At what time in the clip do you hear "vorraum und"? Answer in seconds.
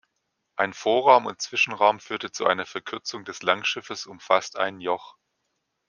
0.73-1.43